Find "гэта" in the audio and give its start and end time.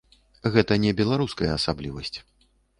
0.55-0.77